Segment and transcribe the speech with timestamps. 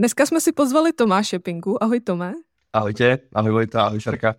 [0.00, 1.82] Dneska jsme si pozvali Tomáše Pinku.
[1.82, 2.32] Ahoj Tomé.
[2.72, 4.34] Ahojte, ahoj Vojta, ahoj Šarka.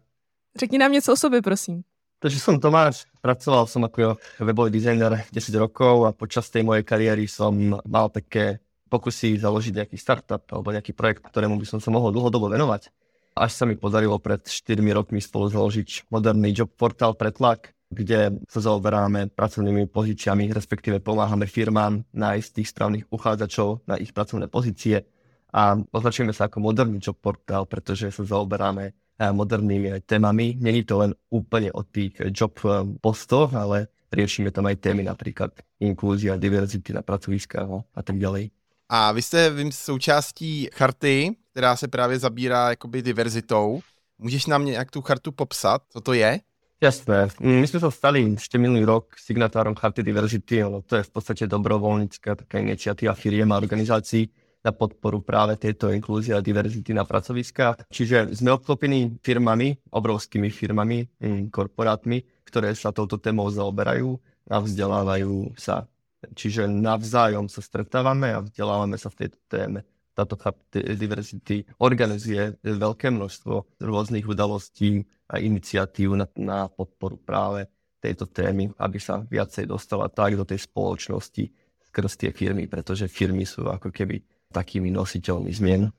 [0.56, 1.84] Řekni nám něco o sobě, prosím.
[2.20, 7.28] Takže som Tomáš, pracoval som ako webový dizajner 10 rokov a počas tej mojej kariéry
[7.28, 12.16] som mal také pokusy založiť nejaký startup alebo nejaký projekt, ktorému by som sa mohol
[12.16, 12.92] dlhodobo venovať.
[13.36, 18.60] Až sa mi podarilo pred 4 rokmi spolu založiť moderný job portál Pretlak, kde sa
[18.64, 25.04] zaoberáme pracovnými pozíciami, respektíve pomáhame firmám nájsť tých správnych uchádzačov na ich pracovné pozície
[25.50, 30.58] a označujeme sa ako moderný job portál, pretože sa zaoberáme eh, modernými témami.
[30.62, 35.54] Není to len úplne o tých job eh, postoch, ale riešime tam aj témy napríklad
[35.82, 38.50] inklúzia, diverzity na pracoviskách no, a tak ďalej.
[38.90, 43.82] A vy jste vím, součástí charty, která se právě zabírá jakoby diverzitou.
[44.20, 46.40] Můžeš nám nějak tu chartu popsat, co to je?
[46.80, 47.28] Jasné.
[47.44, 51.44] My sme sa stali ešte minulý rok signatárom Charty Diverzity, ale to je v podstate
[51.44, 57.88] dobrovoľnícka taká iniciatíva firiem a organizácií, na podporu práve tejto inklúzie a diverzity na pracoviskách.
[57.88, 64.20] Čiže sme obklopení firmami, obrovskými firmami, mm, korporátmi, ktoré sa touto témou zaoberajú
[64.52, 65.88] a vzdelávajú sa.
[66.36, 69.88] Čiže navzájom sa stretávame a vzdelávame sa v tejto téme.
[70.12, 70.36] Táto
[70.76, 77.72] diverzity organizuje veľké množstvo rôznych udalostí a iniciatív na, na podporu práve
[78.04, 81.48] tejto témy, aby sa viacej dostala tak do tej spoločnosti
[81.88, 84.20] skrz tie firmy, pretože firmy sú ako keby
[84.54, 85.92] takými nositeľmi zmien.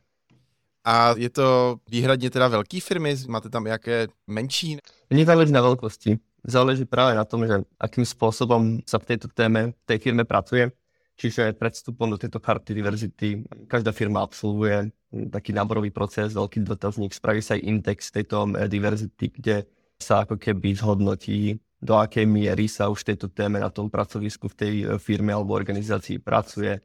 [0.85, 3.17] A je to výhradně teda velký firmy?
[3.29, 4.79] Máte tam nějaké menší?
[5.11, 6.19] Nezáleží na veľkosti.
[6.45, 10.73] Záleží práve na tom, že akým spôsobom sa v tejto téme, v tej firme pracuje.
[11.21, 14.89] Čiže pred vstupom do tejto karty diverzity každá firma absolvuje
[15.29, 19.69] taký náborový proces, veľký dotazník, spraví sa aj index tejto diverzity, kde
[20.01, 24.57] sa ako keby zhodnotí, do akej miery sa už tejto téme na tom pracovisku v
[24.57, 26.81] tej firme alebo organizácii pracuje,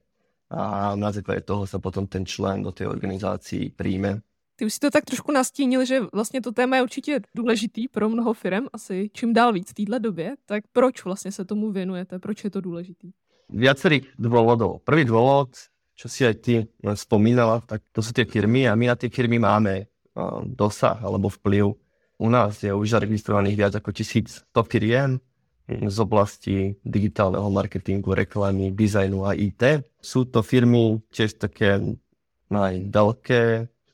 [0.50, 4.22] a na základe toho sa potom ten člen do tej organizácii príjme.
[4.56, 8.10] Ty už si to tak trošku nastínil, že vlastně to téma je určitě důležitý pro
[8.10, 12.20] mnoho firm, asi čím dál víc v téhle době, tak proč vlastně se tomu věnujete,
[12.20, 13.12] proč je to důležitý?
[13.46, 14.82] Viacerých dôvodov.
[14.82, 15.54] Prvý dôvod,
[15.94, 16.66] čo si aj ty
[16.98, 19.86] spomínala, tak to sú tie firmy a my na tie firmy máme
[20.50, 21.78] dosah alebo vplyv.
[22.18, 25.22] U nás je už zaregistrovaných viac ako tisíc top firiem,
[25.66, 29.81] z oblasti digitálneho marketingu, reklamy, dizajnu a IT.
[29.98, 31.81] Sú to firmy tiež také
[32.53, 33.44] aj veľké,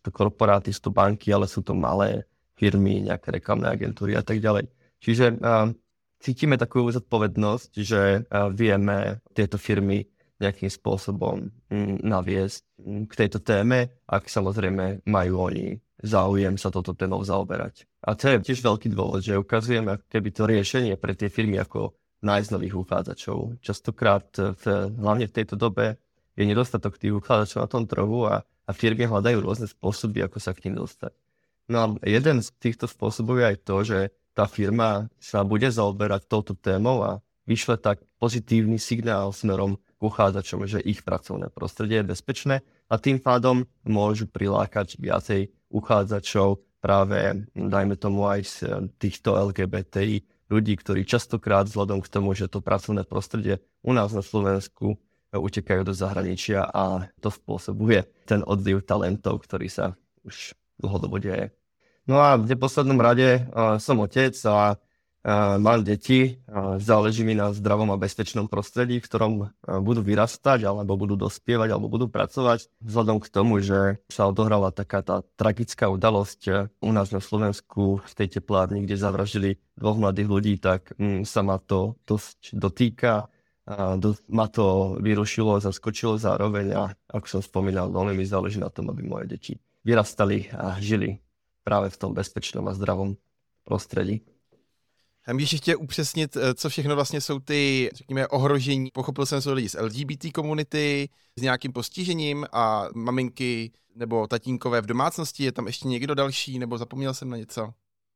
[0.04, 2.28] to korporáty, sú to banky, ale sú to malé
[2.60, 4.68] firmy, nejaké reklamné agentúry a tak ďalej.
[5.02, 5.72] Čiže uh,
[6.20, 10.06] cítime takú zodpovednosť, že uh, vieme tieto firmy
[10.42, 16.98] nejakým spôsobom um, naviesť um, k tejto téme, ak samozrejme majú oni záujem sa toto
[16.98, 17.86] témou zaoberať.
[18.02, 21.94] A to je tiež veľký dôvod, že ukazujeme keby to riešenie pre tie firmy ako
[22.26, 23.62] nájsť nových uchádzačov.
[23.62, 24.64] Častokrát, v,
[24.98, 26.02] hlavne v tejto dobe,
[26.34, 30.58] je nedostatok tých uchádzačov na tom trhu a, a firmy hľadajú rôzne spôsoby, ako sa
[30.58, 31.14] k ním dostať.
[31.70, 34.00] No a jeden z týchto spôsobov je aj to, že
[34.34, 40.82] tá firma sa bude zaoberať touto témou a vyšle tak pozitívny signál smerom uchádzačom, že
[40.82, 42.56] ich pracovné prostredie je bezpečné
[42.90, 50.50] a tým pádom môžu prilákať viacej uchádzačov práve, dajme tomu aj z eh, týchto LGBTI
[50.52, 55.38] ľudí, ktorí častokrát vzhľadom k tomu, že to pracovné prostredie u nás na Slovensku eh,
[55.38, 59.94] utekajú do zahraničia a to spôsobuje ten odliv talentov, ktorý sa
[60.26, 61.54] už dlhodobo deje.
[62.10, 64.74] No a v neposlednom rade uh, som otec a
[65.26, 66.42] mám deti,
[66.82, 69.34] záleží mi na zdravom a bezpečnom prostredí, v ktorom
[69.86, 72.66] budú vyrastať, alebo budú dospievať, alebo budú pracovať.
[72.82, 78.14] Vzhľadom k tomu, že sa odohrala taká tá tragická udalosť u nás na Slovensku v
[78.18, 83.30] tej teplárni, kde zavraždili dvoch mladých ľudí, tak mm, sa ma to dosť dotýka.
[83.70, 86.84] A do, ma to vyrušilo, zaskočilo zároveň a
[87.14, 89.54] ako som spomínal, veľmi mi záleží na tom, aby moje deti
[89.86, 91.22] vyrastali a žili
[91.62, 93.22] práve v tom bezpečnom a zdravom
[93.62, 94.26] prostredí.
[95.28, 98.90] Já bych ještě upřesnit, eh, co všechno vlastně jsou ty, řekněme, ohrožení.
[98.94, 101.10] Pochopil jsem, jsou lidi z LGBT komunity,
[101.40, 105.44] s nějakým postižením a maminky nebo tatínkové v domácnosti.
[105.44, 107.74] Je tam ještě někdo další, nebo zapomněl jsem na něco?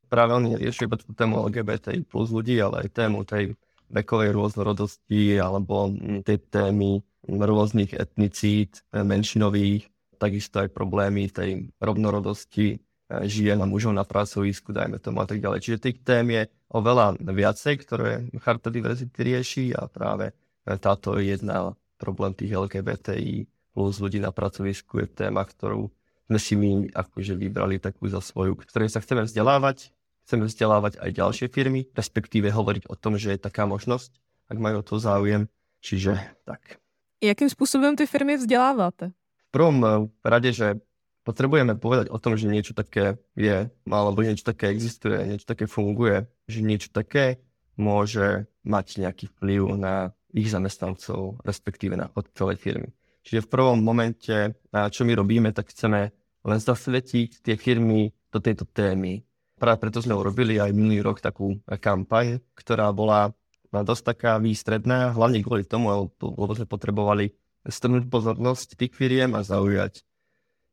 [0.09, 3.57] Právě on nerieši iba tú tému LGBT plus ľudí, ale aj tému tej
[3.89, 5.89] vekovej rôznorodosti alebo
[6.21, 9.89] tej témy rôznych etnicít, menšinových,
[10.21, 15.37] takisto aj problémy tej rovnorodosti E, žien a mužov na pracovisku, dajme tomu a tak
[15.37, 15.61] ďalej.
[15.61, 20.35] Čiže tých tém je oveľa viacej, ktoré Charta Diversity rieši a práve
[20.83, 25.87] táto je jedna problém tých LGBTI plus ľudí na pracovisku je téma, ktorú
[26.25, 29.93] sme si my akože vybrali takú za svoju, ktorej sa chceme vzdelávať,
[30.25, 34.15] chceme vzdelávať aj ďalšie firmy, respektíve hovoriť o tom, že je taká možnosť,
[34.49, 35.45] ak majú o to záujem.
[35.85, 36.17] Čiže
[36.49, 36.81] tak.
[37.21, 39.13] Jakým spôsobom ty firmy vzdeláváte?
[39.13, 40.81] V prvom rade, že
[41.21, 46.25] potrebujeme povedať o tom, že niečo také je, alebo niečo také existuje, niečo také funguje,
[46.45, 47.41] že niečo také
[47.75, 52.89] môže mať nejaký vplyv na ich zamestnancov, respektíve na celej firmy.
[53.25, 56.13] Čiže v prvom momente, čo my robíme, tak chceme
[56.45, 59.25] len zasvetiť tie firmy do tejto témy.
[59.57, 63.33] Práve preto sme urobili aj minulý rok takú kampaň, ktorá bola
[63.71, 65.89] dosť taká výstredná, hlavne kvôli tomu,
[66.21, 67.33] lebo sme potrebovali
[67.65, 70.05] strnúť pozornosť tých firiem a zaujať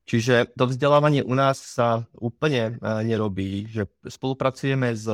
[0.03, 5.07] Čiže to vzdelávanie u nás sa úplne e, nerobí, že spolupracujeme s,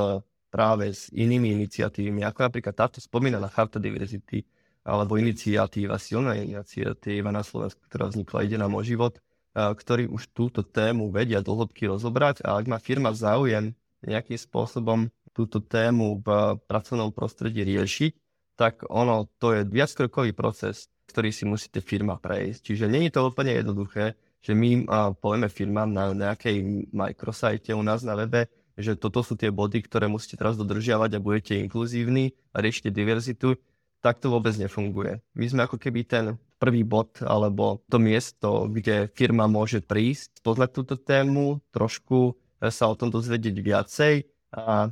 [0.48, 4.44] práve s inými iniciatívami, ako napríklad táto spomínaná Charta Diversity,
[4.88, 9.20] alebo iniciatíva, silná iniciatíva na Slovensku, ktorá vznikla Ide nám o život,
[9.52, 15.60] ktorí už túto tému vedia do rozobrať a ak má firma záujem nejakým spôsobom túto
[15.60, 18.12] tému v pracovnom prostredí riešiť,
[18.56, 22.60] tak ono, to je viackrokový proces, ktorý si musíte firma prejsť.
[22.72, 24.86] Čiže je to úplne jednoduché, že my
[25.18, 28.46] povieme firmám na nejakej microsite u nás na webe,
[28.78, 33.58] že toto sú tie body, ktoré musíte teraz dodržiavať a budete inkluzívni a riešite diverzitu,
[33.98, 35.18] tak to vôbec nefunguje.
[35.34, 36.24] My sme ako keby ten
[36.62, 42.94] prvý bod alebo to miesto, kde firma môže prísť, poznať túto tému, trošku sa o
[42.94, 44.14] tom dozvedieť viacej
[44.54, 44.90] a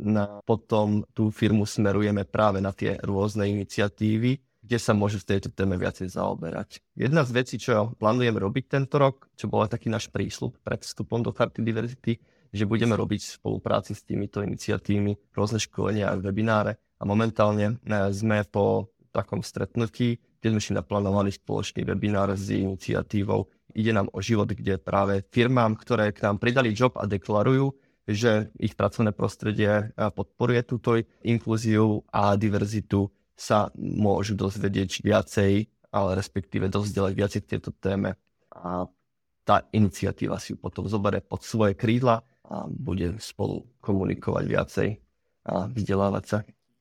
[0.00, 5.48] na, potom tú firmu smerujeme práve na tie rôzne iniciatívy, kde sa môže v tejto
[5.48, 6.84] téme viacej zaoberať.
[6.92, 11.24] Jedna z vecí, čo plánujem robiť tento rok, čo bol taký náš prísľub pred vstupom
[11.24, 12.20] do Charty Diversity,
[12.52, 16.80] že budeme robiť v spolupráci s týmito iniciatívmi rôzne školenia a webináre.
[16.98, 23.46] A momentálne e, sme po takom stretnutí, kde sme si naplánovali spoločný webinár s iniciatívou
[23.76, 27.76] Ide nám o život, kde práve firmám, ktoré k nám pridali job a deklarujú,
[28.08, 36.10] že ich pracovné prostredie e, podporuje túto inklúziu a diverzitu, sa môžu dozvedieť viacej, ale
[36.16, 38.16] respektíve dozdelať viacej k tejto téme.
[38.50, 38.88] A
[39.44, 44.88] tá iniciatíva si ju potom zoberie pod svoje krídla a bude spolu komunikovať viacej
[45.44, 46.38] a vzdelávať sa.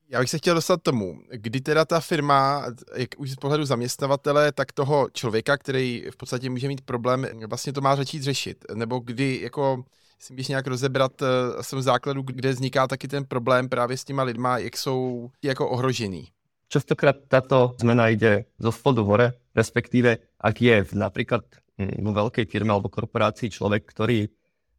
[0.10, 2.66] Já bych se chtěl dostat tomu, kdy teda ta firma,
[2.96, 7.74] jak už z pohledu zaměstnavatele, tak toho člověka, který v podstatě může mít problém, vlastně
[7.74, 8.66] to má začít řešit.
[8.74, 9.84] Nebo kdy, jako,
[10.20, 11.28] si bych nějak rozebrat uh,
[11.62, 16.28] jsem základu, kde vzniká taky ten problém právě s těma lidma, jak jsou jako ohrožený.
[16.70, 21.48] Častokrát táto zmena ide zo spodu hore, respektíve ak je napríklad
[21.80, 24.28] hm, vo veľkej firme alebo korporácii človek, ktorý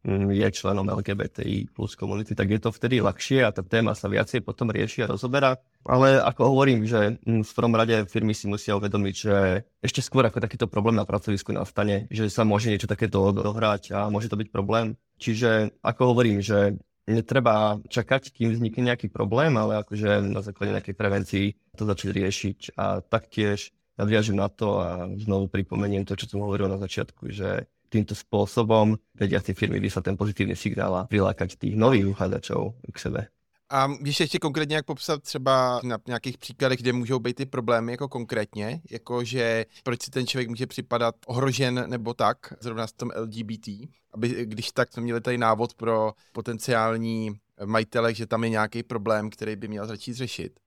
[0.07, 4.47] je členom LGBTI plus komunity, tak je to vtedy ľahšie a tá téma sa viacej
[4.47, 5.59] potom rieši a rozoberá.
[5.83, 9.35] Ale ako hovorím, že hm, v prvom rade firmy si musia uvedomiť, že
[9.83, 14.07] ešte skôr ako takýto problém na pracovisku nastane, že sa môže niečo takéto dohrať a
[14.07, 14.95] môže to byť problém.
[15.19, 16.79] Čiže ako hovorím, že
[17.09, 22.59] netreba čakať, kým vznikne nejaký problém, ale akože na základe nejakej prevencii to začať riešiť.
[22.77, 27.67] A taktiež nadviažem na to a znovu pripomeniem to, čo som hovoril na začiatku, že
[27.89, 32.99] týmto spôsobom vedia tie firmy vyslať ten pozitívny signál a prilákať tých nových uchádzačov k
[32.99, 33.21] sebe.
[33.71, 37.91] A můžeš ještě konkrétně jak popsat třeba na nějakých příkladech, kde můžou být ty problémy
[37.91, 42.91] jako konkrétně, jako že proč si ten člověk může připadat ohrožen nebo tak, zrovna s
[42.91, 43.67] tom LGBT,
[44.13, 47.31] aby když tak jsme měli tady návod pro potenciální
[47.65, 50.59] majitele, že tam je nějaký problém, který by měl začít řešit.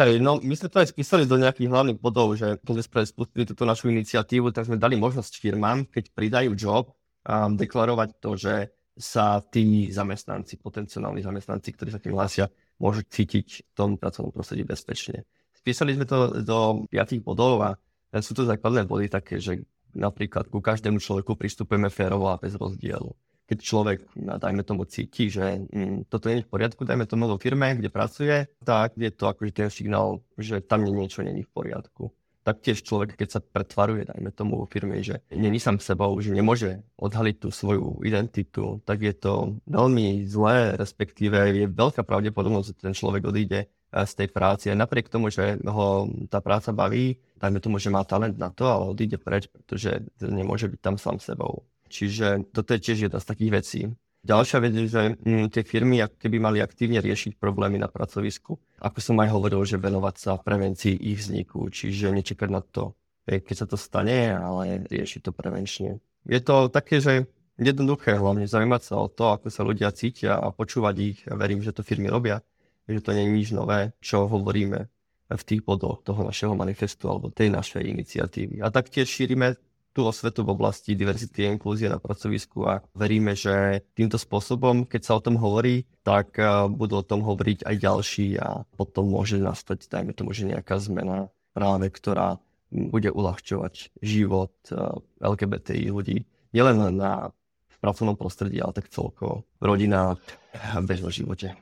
[0.00, 3.44] Hej, no my sme to aj spísali do nejakých hlavných bodov, že keď sme spustili
[3.44, 6.96] túto našu iniciatívu, tak sme dali možnosť firmám, keď pridajú job,
[7.28, 12.48] um, deklarovať to, že sa tí zamestnanci, potenciálni zamestnanci, ktorí sa tým hlásia,
[12.80, 15.28] môžu cítiť v tom pracovnom prostredí bezpečne.
[15.52, 17.76] Spísali sme to do piatých bodov a
[18.24, 19.60] sú to základné body také, že
[19.92, 23.12] napríklad ku každému človeku pristupujeme férovo a bez rozdielu.
[23.50, 27.34] Keď človek, dajme tomu, cíti, že mm, toto nie je v poriadku, dajme tomu vo
[27.34, 32.14] firme, kde pracuje, tak je to akože ten signál, že tam niečo není v poriadku
[32.40, 36.80] taktiež človek, keď sa pretvaruje, dajme tomu vo firme, že není sám sebou, že nemôže
[36.96, 42.94] odhaliť tú svoju identitu, tak je to veľmi zlé, respektíve je veľká pravdepodobnosť, že ten
[42.96, 44.66] človek odíde eh, z tej práce.
[44.72, 48.64] A napriek tomu, že ho tá práca baví, dajme tomu, že má talent na to,
[48.66, 51.68] ale odíde preč, pretože nemôže byť tam sám sebou.
[51.90, 53.80] Čiže toto je tiež jedna z takých vecí.
[54.20, 58.60] Ďalšia vec je, že mm, tie firmy ako keby mali aktívne riešiť problémy na pracovisku.
[58.78, 62.92] Ako som aj hovoril, že venovať sa prevencii ich vzniku, čiže nečakať na to,
[63.24, 66.04] keď sa to stane, ale riešiť to prevenčne.
[66.28, 70.52] Je to také, že jednoduché hlavne zaujímať sa o to, ako sa ľudia cítia a
[70.52, 71.18] počúvať ich.
[71.24, 72.44] Ja verím, že to firmy robia,
[72.84, 74.84] že to nie je nič nové, čo hovoríme
[75.30, 78.60] v tých bodoch toho našeho manifestu alebo tej našej iniciatívy.
[78.60, 79.56] A taktiež šírime
[80.00, 85.02] tú osvetu v oblasti diverzity a inklúzie na pracovisku a veríme, že týmto spôsobom, keď
[85.04, 89.36] sa o tom hovorí, tak eh, budú o tom hovoriť aj ďalší a potom môže
[89.36, 92.40] nastať, dajme tomu, že nejaká zmena práve, ktorá
[92.72, 94.80] bude uľahčovať život eh,
[95.20, 96.24] LGBTI ľudí.
[96.56, 97.28] Nielen na
[97.68, 100.16] v pracovnom prostredí, ale tak celkovo v rodinách
[100.56, 101.52] a bežnom živote.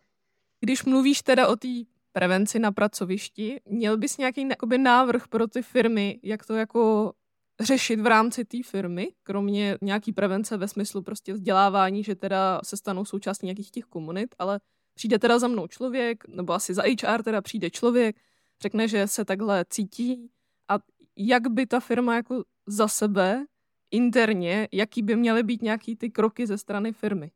[0.63, 6.19] Když mluvíš teda o té prevenci na pracovišti, měl bys nějaký návrh pro ty firmy,
[6.23, 7.13] jak to jako
[7.61, 12.77] řešit v rámci té firmy, kromě nějaký prevence ve smyslu prostě vzdělávání, že teda se
[12.77, 14.61] stanou součástí nějakých těch komunit, ale
[14.95, 18.17] přijde teda za mnou člověk, nebo asi za HR teda přijde člověk,
[18.63, 20.31] řekne, že se takhle cítí
[20.69, 20.79] a
[21.17, 23.45] jak by ta firma jako za sebe
[23.91, 27.31] interně, jaký by měly být nějaký ty kroky ze strany firmy.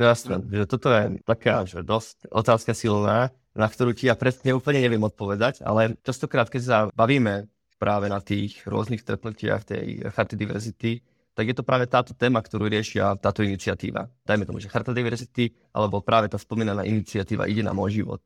[0.00, 4.78] Jasné, že toto je taká, že dosť otázka silná, na ktorú ti ja presne úplne
[4.78, 11.00] neviem odpovedať, ale častokrát, keď sa bavíme práve na tých rôznych stretnutiach tej charty diverzity,
[11.38, 14.10] tak je to práve táto téma, ktorú riešia táto iniciatíva.
[14.26, 18.18] Dajme tomu, že charta diverzity, alebo práve tá spomínaná iniciatíva ide na môj život.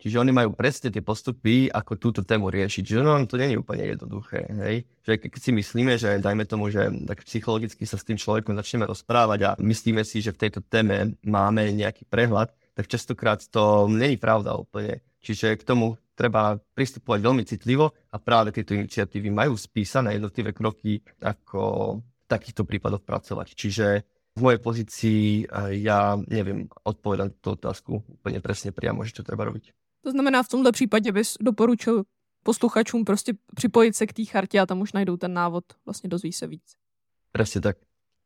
[0.00, 2.82] Čiže oni majú presne tie postupy, ako túto tému riešiť.
[2.84, 4.48] Čiže no, to nie je úplne jednoduché.
[4.48, 4.76] Hej?
[5.04, 8.84] Že keď si myslíme, že dajme tomu, že tak psychologicky sa s tým človekom začneme
[8.84, 14.20] rozprávať a myslíme si, že v tejto téme máme nejaký prehľad, tak častokrát to není
[14.20, 15.00] pravda úplne.
[15.24, 21.02] Čiže k tomu treba pristupovať veľmi citlivo a práve tieto iniciatívy majú spísané jednotlivé kroky,
[21.20, 21.62] ako
[22.00, 23.52] v takýchto prípadoch pracovať.
[23.54, 23.86] Čiže
[24.34, 29.46] v mojej pozícii eh, ja neviem odpovedať tú otázku úplne presne priamo, že čo treba
[29.46, 29.70] robiť.
[30.04, 32.04] To znamená, v tomto případě bys doporučil
[32.42, 36.32] posluchačům prostě připojit se k té chartě a tam už najdou ten návod, vlastně dozví
[36.32, 36.76] se víc.
[37.32, 37.76] Presne tak.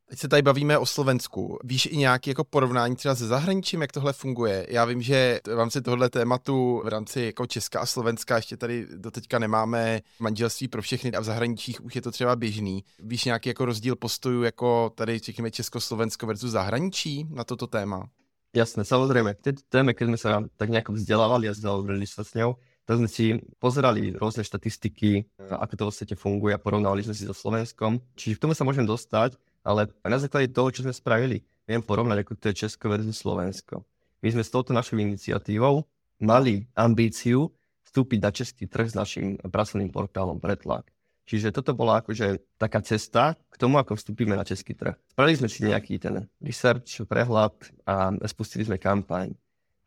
[0.08, 1.58] Teď se tady bavíme o Slovensku.
[1.64, 4.66] Víš i nějaké jako porovnání třeba se zahraničím, jak tohle funguje?
[4.68, 8.86] Já vím, že v rámci tohle tématu v rámci jako Česka a Slovenska ještě tady
[8.96, 12.84] doteďka nemáme manželství pro všechny a v zahraničích už je to třeba běžný.
[12.98, 18.08] Víš nějaký jako rozdíl postojů jako tady řekněme Československo versus zahraničí na toto téma?
[18.56, 19.34] Jasné, samozrejme.
[19.34, 22.56] V tejto téme, keď sme tak nejako vzdelávali a zaobrali sa s ňou,
[22.88, 27.36] tak sme si pozerali rôzne štatistiky, ako to v funguje a porovnali sme si so
[27.36, 28.00] Slovenskom.
[28.16, 32.24] Čiže k tomu sa môžem dostať ale na základe toho, čo sme spravili, viem porovnať,
[32.24, 33.84] ako to je Česko versus Slovensko.
[34.24, 35.86] My sme s touto našou iniciatívou
[36.18, 37.52] mali ambíciu
[37.86, 40.90] vstúpiť na český trh s našim pracovným portálom Pretlak.
[41.28, 44.96] Čiže toto bola akože taká cesta k tomu, ako vstúpime na český trh.
[45.12, 47.52] Spravili sme si nejaký ten research, prehľad
[47.84, 49.36] a spustili sme kampaň.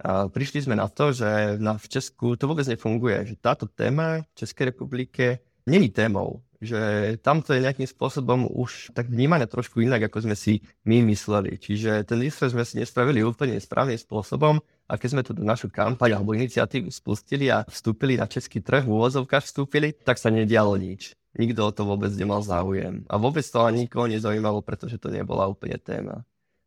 [0.01, 4.21] A prišli sme na to, že na, v Česku to vôbec nefunguje, že táto téma
[4.21, 9.81] v Českej republike není témou že tam to je nejakým spôsobom už tak vnímané trošku
[9.81, 11.57] inak, ako sme si my mysleli.
[11.57, 16.21] Čiže ten research sme si nespravili úplne správnym spôsobom a keď sme tú našu kampaň
[16.21, 21.17] alebo iniciatívu spustili a vstúpili na český trh, v úvozovkách vstúpili, tak sa nedialo nič.
[21.33, 23.07] Nikto o to vôbec nemal záujem.
[23.09, 26.21] A vôbec to ani nikoho nezaujímalo, pretože to nebola úplne téma.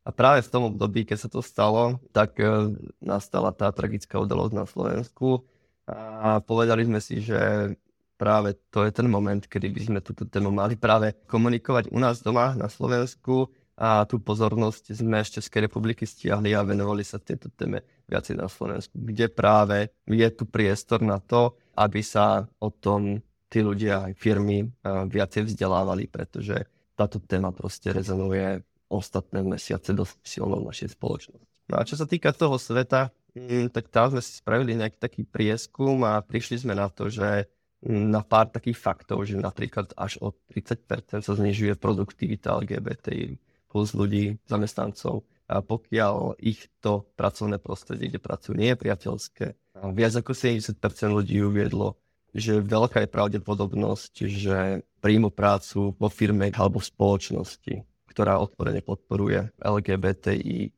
[0.05, 4.53] A práve v tom období, keď sa to stalo, tak e, nastala tá tragická udalosť
[4.53, 5.49] na Slovensku
[5.85, 7.73] a povedali sme si, že
[8.15, 12.23] práve to je ten moment, kedy by sme túto tému mali práve komunikovať u nás
[12.23, 17.51] doma na Slovensku a tú pozornosť sme z Českej republiky stiahli a venovali sa tejto
[17.59, 23.19] téme viacej na Slovensku, kde práve je tu priestor na to, aby sa o tom
[23.51, 30.63] tí ľudia aj firmy viacej vzdelávali, pretože táto téma proste rezonuje ostatné mesiace dosť silno
[30.63, 31.55] našej spoločnosti.
[31.67, 35.23] No a čo sa týka toho sveta, mm, tak tam sme si spravili nejaký taký
[35.27, 37.51] prieskum a prišli sme na to, že
[37.85, 43.37] na pár takých faktov, že napríklad až o 30% sa znižuje produktivita LGBTI
[43.69, 45.27] plus ľudí, zamestnancov.
[45.45, 50.81] A pokiaľ ich to pracovné prostredie, kde pracujú, nie je priateľské, a viac ako 70%
[51.13, 52.01] ľudí uviedlo,
[52.33, 54.59] že veľká je pravdepodobnosť, že
[55.05, 57.75] príjmu prácu vo firme alebo v spoločnosti,
[58.09, 60.73] ktorá otvorene podporuje LGBTI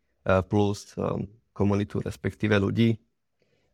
[0.50, 2.98] plus um, komunitu, respektíve ľudí,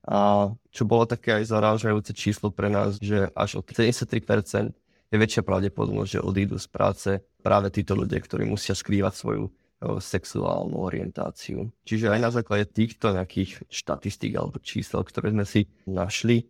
[0.02, 4.74] a čo bolo také aj zarážajúce číslo pre nás, že až o 73%
[5.12, 7.10] je väčšia pravdepodobnosť, že odídu z práce
[7.42, 9.44] práve títo ľudia, ktorí musia skrývať svoju
[9.82, 11.70] sexuálnu orientáciu.
[11.82, 16.46] Čiže aj na základe týchto nejakých štatistík alebo čísel, ktoré sme si našli,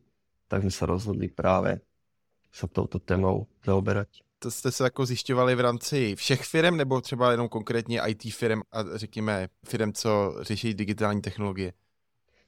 [0.49, 1.80] tak sme sa rozhodli práve
[2.52, 4.21] sa touto témou zaoberať.
[4.38, 8.61] To jste se jako zjišťovali v rámci všech firm nebo třeba jenom konkrétně IT firm
[8.73, 11.73] a řekněme firm, co řeší digitální technologie?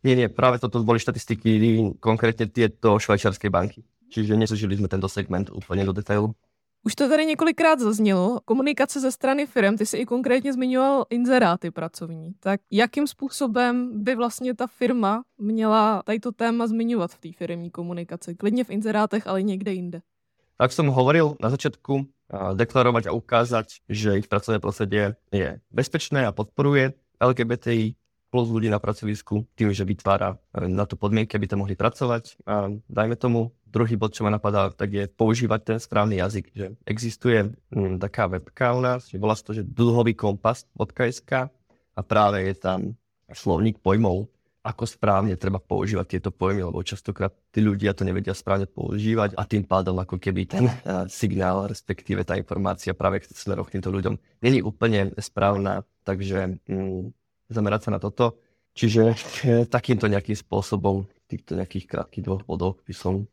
[0.04, 3.80] Nie, nie, práve toto boli štatistiky konkrétne tieto švajčiarskej banky.
[4.12, 6.37] Čiže nesužili sme tento segment úplne do detailu.
[6.84, 8.40] Už to tady několikrát zaznělo.
[8.44, 12.32] Komunikace ze strany firm, ty si i konkrétně zmiňoval inzeráty pracovní.
[12.40, 17.70] Tak jakým způsobem by vlastně ta firma měla tady to téma zmiňovat v té firmní
[17.70, 18.34] komunikaci?
[18.34, 20.00] Klidně v inzerátech, ale někde jinde.
[20.54, 22.06] Tak som hovoril na začiatku,
[22.54, 27.99] deklarovať a ukázať, že ich pracovné prostredie je bezpečné a podporuje LGBTI
[28.34, 32.42] plus ľudí na pracovisku tým, že vytvára e, na to podmienky, aby to mohli pracovať.
[32.50, 36.50] A dajme tomu, druhý bod, čo ma napadá, tak je používať ten správny jazyk.
[36.50, 41.46] Že existuje m, taká webka u nás, že volá to, že dlhový kompas.sk
[41.94, 42.98] a práve je tam
[43.30, 44.26] slovník pojmov,
[44.66, 49.46] ako správne treba používať tieto pojmy, lebo častokrát tí ľudia to nevedia správne používať a
[49.46, 53.92] tým pádom ako keby ten uh, signál, respektíve tá informácia práve k smerom k týmto
[53.92, 55.84] ľuďom není úplne správna.
[56.08, 58.38] Takže mm, zamerať sa na toto.
[58.74, 59.14] Čiže
[59.74, 63.26] takýmto nejakým spôsobom týchto nejakých krátkých dvoch bodoch by som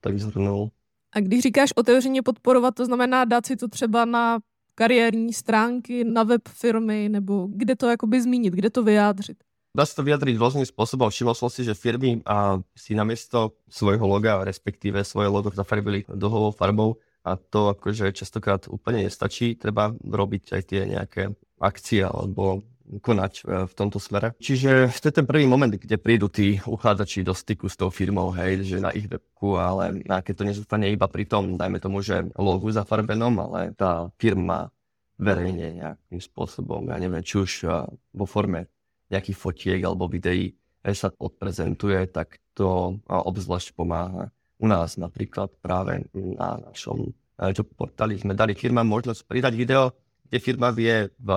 [0.00, 0.70] tak zhrnul.
[1.12, 4.38] A když říkáš otevřeně podporovat, to znamená dát si to třeba na
[4.74, 9.38] kariérní stránky, na web firmy, nebo kde to jakoby zmínit, kde to vyjádřit?
[9.76, 11.12] Dá sa to vyjadriť rôznym spôsobom.
[11.12, 16.50] Všimol som si, že firmy a si namiesto svojho loga, respektíve svoje logo zafarbili dlhovou
[16.50, 19.54] farbou a to akože častokrát úplne nestačí.
[19.54, 21.22] Treba robiť aj tie nejaké
[21.60, 22.64] akcie alebo
[23.00, 24.32] konať e, v tomto smere.
[24.40, 28.32] Čiže to je ten prvý moment, kde prídu tí uchádzači do styku s tou firmou,
[28.32, 32.24] hej, že na ich webku, ale keď to nezostane iba pri tom, dajme tomu, že
[32.40, 34.72] logu zafarbenom, ale tá firma
[35.20, 37.68] verejne nejakým spôsobom, ja neviem, či už e,
[38.16, 38.72] vo forme
[39.12, 44.32] nejakých fotiek alebo videí e, sa odprezentuje, tak to obzvlášť pomáha.
[44.58, 47.14] U nás napríklad práve na našom
[47.54, 49.94] job portáli sme dali firmám možnosť pridať video,
[50.28, 51.28] kde firma vie v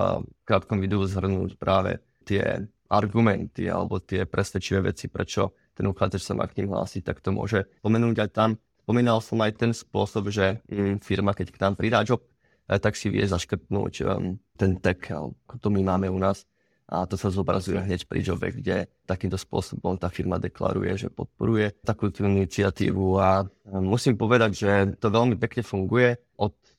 [0.44, 6.44] krátkom videu zhrnúť práve tie argumenty alebo tie presvedčivé veci, prečo ten uchádzač sa má
[6.44, 8.50] k ním hlásiť, tak to môže pomenúť aj tam.
[8.84, 12.20] Spomínal som aj ten spôsob, že mm, firma, keď k nám pridá job,
[12.68, 16.44] eh, tak si vie zaškrtnúť um, ten tag, ako to my máme u nás.
[16.92, 21.72] A to sa zobrazuje hneď pri jobe, kde takýmto spôsobom tá firma deklaruje, že podporuje
[21.80, 23.16] takúto iniciatívu.
[23.16, 23.48] A
[23.80, 26.20] musím povedať, že to veľmi pekne funguje.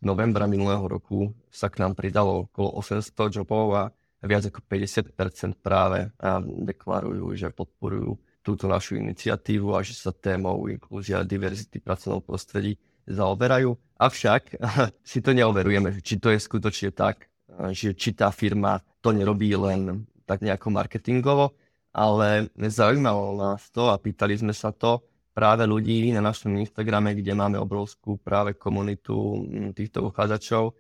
[0.04, 3.84] Novembra minulého roku sa k nám pridalo okolo 800 jobov a
[4.20, 6.12] viac ako 50% práve
[6.68, 12.20] deklarujú, že podporujú túto našu iniciatívu a že sa témou inklúzia a diverzity v pracovnom
[12.20, 12.76] prostredí
[13.08, 13.80] zaoberajú.
[13.96, 14.60] Avšak
[15.12, 17.32] si to neoverujeme, či to je skutočne tak,
[17.72, 21.56] že či tá firma to nerobí len tak nejako marketingovo,
[21.96, 25.00] ale zaujímalo nás to a pýtali sme sa to,
[25.34, 30.78] práve ľudí na našom Instagrame, kde máme obrovskú práve komunitu mm, týchto uchádzačov,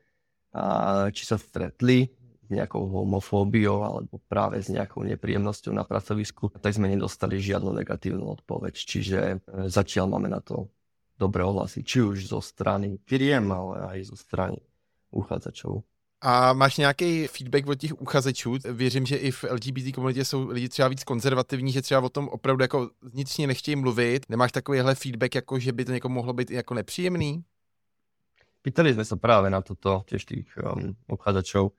[1.09, 2.05] či sa stretli
[2.43, 8.21] s nejakou homofóbiou alebo práve s nejakou nepríjemnosťou na pracovisku, tak sme nedostali žiadnu negatívnu
[8.21, 8.73] odpoveď.
[8.75, 9.35] Čiže e,
[9.71, 10.69] zatiaľ máme na to
[11.15, 14.59] dobré ohlasy, či už zo strany firiem, ale aj zo strany
[15.15, 15.87] uchádzačov.
[16.25, 18.57] A máš nějaký feedback od těch uchazečů?
[18.71, 22.29] Věřím, že i v LGBT komunitě jsou lidi třeba víc konzervativní, že třeba o tom
[22.29, 24.25] opravdu jako vnitřně nechtějí mluvit.
[24.29, 27.43] Nemáš takovýhle feedback, jako že by to někomu mohlo být jako nepříjemný?
[28.63, 31.75] Pýtali sme sa práve na toto, tiež tých um, uchádzačov.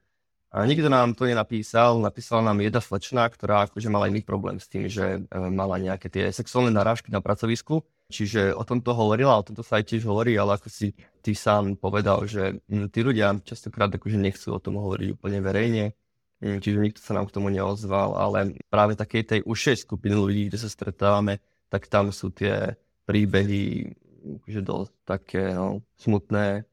[0.53, 1.97] A nikto nám to nenapísal.
[1.97, 6.13] Napísala nám jedna slečna, ktorá akože mala iný problém s tým, že um, mala nejaké
[6.13, 7.81] tie sexuálne narážky na pracovisku
[8.13, 10.93] Čiže o tomto hovorila, o tomto sa aj tiež hovorí, ale ako si
[11.25, 15.97] ty sám povedal, že mm, tí ľudia častokrát akože nechcú o tom hovoriť úplne verejne,
[16.45, 20.43] mm, čiže nikto sa nám k tomu neozval, ale práve takej tej užšej skupiny ľudí,
[20.53, 21.41] kde sa stretávame,
[21.73, 22.77] tak tam sú tie
[23.09, 26.65] príbehy akože dosť také no, smutné,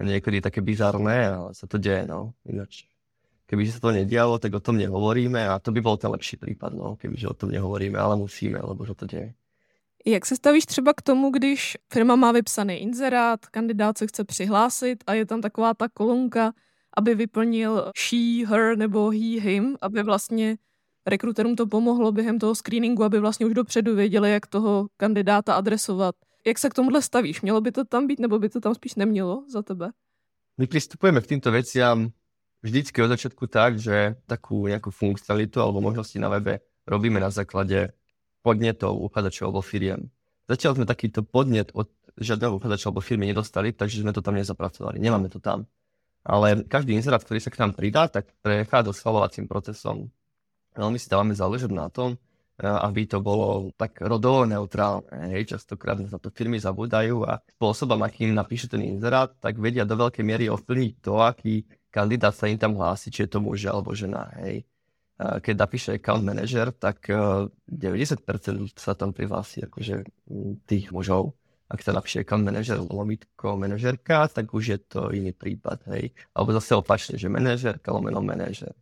[0.00, 2.88] niekedy také bizarné, ale sa to deje, no, ináč.
[3.44, 6.72] Keby sa to nedialo, tak o tom nehovoríme a to by bol ten lepší prípad,
[6.72, 9.34] no, kebyže o tom nehovoríme, ale musíme, lebo sa to deje.
[10.06, 15.04] Jak se stavíš třeba k tomu, když firma má vypsaný inzerát, kandidát se chce přihlásit
[15.06, 16.52] a je tam taková ta kolonka,
[16.96, 20.56] aby vyplnil she, her nebo he, him, aby vlastně
[21.06, 26.14] rekruterům to pomohlo během toho screeningu, aby vlastně už dopředu věděli, jak toho kandidáta adresovat.
[26.46, 27.42] Jak se k tomuhle stavíš?
[27.42, 29.90] Mělo by to tam být, nebo by to tam spíš nemělo za tebe?
[30.58, 32.12] My pristupujeme k týmto veciam
[32.62, 37.96] vždycky od začiatku tak, že takú nejakú funkcionalitu alebo možnosti na webe robíme na základe
[38.40, 40.10] podnetov uchádzačov alebo firiem.
[40.50, 41.86] Zatiaľ sme takýto podnet od
[42.18, 44.98] žiadneho uchádzača alebo firmy nedostali, takže sme to tam nezapracovali.
[44.98, 45.70] Nemáme to tam.
[46.20, 50.12] Ale každý inzerát, ktorý sa k nám pridá, tak prechádza schvalovacím procesom.
[50.76, 52.20] Veľmi si dávame záležať na tom,
[52.60, 55.32] eh, aby to bolo tak rodovo neutrálne.
[55.32, 55.56] Hej.
[55.56, 60.24] Častokrát na to firmy zabúdajú a spôsobom, akým napíše ten inzerát, tak vedia do veľkej
[60.26, 64.28] miery ovplyvniť to, aký kandidát sa im tam hlási, či je to muž alebo žena.
[64.44, 64.68] Hej.
[65.20, 70.08] Keď napíše account manager, tak 90% e, sa tam prihlási akože
[70.64, 71.36] tých mužov.
[71.68, 75.92] Ak sa napíše account manager, lomitko manažerka, tak už je to iný prípad.
[75.92, 76.16] Hej.
[76.32, 78.72] Alebo zase opačne, že manažerka, lomeno manažer.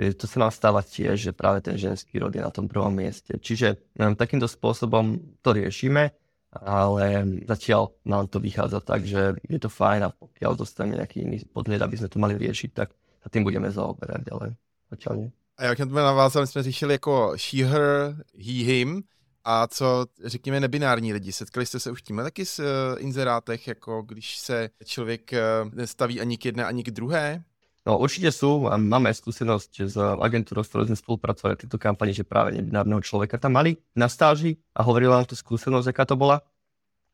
[0.00, 3.36] To sa nám stáva tiež, že práve ten ženský rod je na tom prvom mieste.
[3.36, 6.08] Čiže um, takýmto spôsobom to riešime
[6.50, 11.46] ale zatiaľ nám to vychádza tak, že je to fajn a pokiaľ dostane nejaký iný
[11.46, 12.90] podnet, aby sme to mali riešiť, tak
[13.22, 14.58] sa tým budeme zaoberať, ale
[14.90, 15.30] zatiaľ nie.
[15.60, 19.02] A jak jsme navázali, jsme řešili jako she, her, he, him,
[19.44, 21.32] a co, řekněme, nebinární lidi?
[21.32, 22.64] Setkali jste se už tímhle taky s uh,
[22.98, 27.44] inzerátech, jako když se člověk uh, nestaví ani k jedné, ani k druhé?
[27.86, 32.12] No určite sú, a máme skúsenosť s agentúrou, s ktorou sme spolupracovali v tejto kampani,
[32.12, 36.16] že práve nebinárneho človeka tam mali na stáži a hovorila nám tú skúsenosť, aká to
[36.16, 36.44] bola.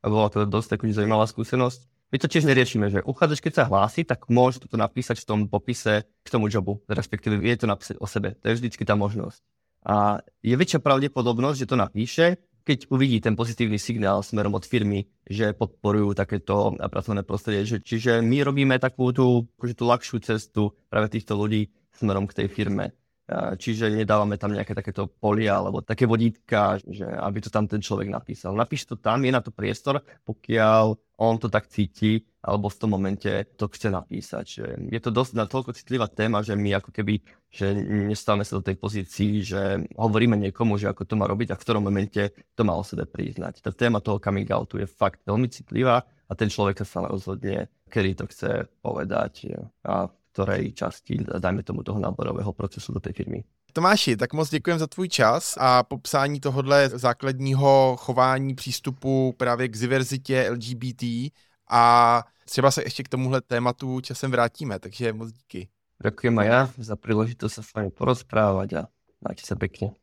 [0.03, 1.87] A bola to dosť takú zaujímavá skúsenosť.
[2.15, 5.41] My to tiež neriešime, že uchádzač, keď sa hlási, tak môže to napísať v tom
[5.51, 8.39] popise k tomu jobu, respektíve vie to napísať o sebe.
[8.41, 9.43] To je vždycky tá možnosť.
[9.87, 12.27] A je väčšia pravdepodobnosť, že to napíše,
[12.67, 17.63] keď uvidí ten pozitívny signál smerom od firmy, že podporujú takéto pracovné prostredie.
[17.63, 22.43] Že, čiže my robíme takú tú, akože tú ľahšiu cestu práve týchto ľudí smerom k
[22.43, 22.91] tej firme.
[23.33, 28.07] Čiže nedávame tam nejaké takéto polia alebo také vodítka, že aby to tam ten človek
[28.07, 28.55] napísal.
[28.55, 32.95] Napíš to tam, je na to priestor, pokiaľ on to tak cíti alebo v tom
[32.95, 33.27] momente
[33.59, 34.45] to chce napísať.
[34.47, 37.19] Že je to dosť na toľko citlivá téma, že my ako keby
[37.51, 37.75] že
[38.07, 41.63] nestávame sa do tej pozícii, že hovoríme niekomu, že ako to má robiť a v
[41.67, 43.59] ktorom momente to má o sebe priznať.
[43.59, 48.23] Tá téma toho coming outu je fakt veľmi citlivá a ten človek sa rozhodne, kedy
[48.23, 49.51] to chce povedať
[49.83, 53.41] a ktorej časti, dajme tomu toho náborového procesu do té firmy.
[53.73, 59.77] Tomáši, tak moc děkujeme za tvůj čas a popsání tohohle základního chování přístupu právě k
[59.77, 61.33] diverzitě LGBT
[61.71, 65.69] a třeba se ještě k tomuhle tématu časem vrátíme, takže moc díky.
[65.97, 68.83] Ďakujem aj ja za príležitosť sa s vami porozprávať a
[69.25, 69.97] majte sa pekne.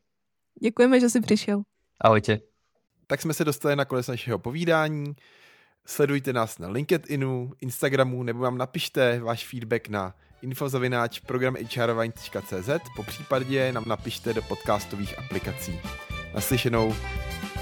[0.58, 1.62] Děkujeme, že jsi přišel.
[2.02, 2.40] Ahojte.
[3.08, 5.14] Tak jsme se dostali na konec našeho povídání.
[5.86, 13.72] Sledujte nás na LinkedInu, Instagramu nebo vám napište váš feedback na infozavináč programhrvine.cz po případě
[13.72, 15.80] nám napište do podcastových aplikací.
[16.36, 16.96] Naslyšenou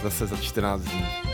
[0.04, 1.31] zase za 14 dní.